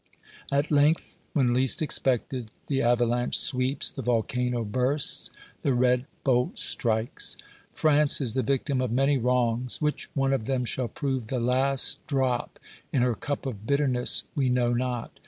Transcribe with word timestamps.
At 0.51 0.71
length, 0.71 1.19
when 1.33 1.53
least 1.53 1.79
expected, 1.79 2.49
the 2.65 2.81
avalanche 2.81 3.37
sweeps, 3.37 3.91
the 3.91 4.01
volcano 4.01 4.65
bursts, 4.65 5.29
the 5.61 5.75
red 5.75 6.07
bolt 6.23 6.57
strikes. 6.57 7.37
France 7.71 8.19
is 8.19 8.33
the 8.33 8.41
victim 8.41 8.81
of 8.81 8.91
many 8.91 9.19
wrongs. 9.19 9.79
Which 9.79 10.09
one 10.15 10.33
of 10.33 10.45
them 10.47 10.65
shall 10.65 10.87
prove 10.87 11.27
the 11.27 11.39
last 11.39 11.99
drop 12.07 12.57
in 12.91 13.03
her 13.03 13.13
cup 13.13 13.45
of 13.45 13.67
bitterness 13.67 14.23
we 14.33 14.49
know 14.49 14.73
not. 14.73 15.19